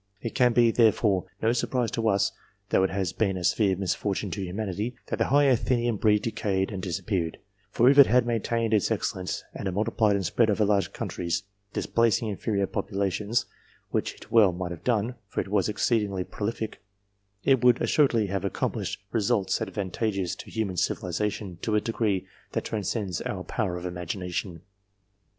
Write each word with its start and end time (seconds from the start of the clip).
It 0.19 0.33
can 0.33 0.51
be, 0.53 0.71
there 0.71 0.91
fore, 0.91 1.25
no 1.43 1.53
surprise 1.53 1.91
to 1.91 2.09
us, 2.09 2.31
though 2.69 2.81
it 2.83 2.89
has 2.89 3.13
been 3.13 3.37
a 3.37 3.43
severe 3.43 3.75
^/ 3.75 3.77
misfortune 3.77 4.31
to 4.31 4.41
humanity, 4.41 4.95
that 5.09 5.17
the 5.17 5.27
high 5.27 5.43
Athenian 5.43 5.97
breed 5.97 6.23
decayed 6.23 6.71
and 6.71 6.81
disappeared; 6.81 7.37
for 7.69 7.87
if 7.87 7.99
it 7.99 8.07
had 8.07 8.25
maintained 8.25 8.73
its 8.73 8.89
excellence, 8.89 9.43
and 9.53 9.67
had 9.67 9.75
multiplied 9.75 10.15
and 10.15 10.25
spread 10.25 10.49
over 10.49 10.65
large 10.65 10.91
countries, 10.91 11.43
displacing 11.73 12.29
inferior 12.29 12.65
populations 12.65 13.45
(which 13.91 14.15
it 14.15 14.31
well 14.31 14.51
might 14.51 14.71
have 14.71 14.83
done, 14.83 15.13
for 15.27 15.39
it 15.39 15.49
was 15.49 15.69
naturally 15.69 16.07
very 16.09 16.23
prolific), 16.25 16.81
it 17.43 17.63
would 17.63 17.79
assuredly 17.79 18.25
have 18.25 18.43
accomplished 18.43 19.01
results 19.11 19.61
advantageous 19.61 20.35
to 20.35 20.49
human 20.49 20.77
civilization, 20.77 21.59
to 21.61 21.75
a 21.75 21.79
degree 21.79 22.25
that 22.53 22.65
transcends 22.65 23.21
our 23.21 23.43
powers 23.43 23.85
of 23.85 23.85
imagination. 23.85 24.63